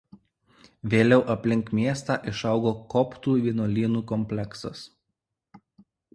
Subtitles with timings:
[0.93, 4.85] Vėliau aplink miestą išaugo koptų vienuolynų kompleksas.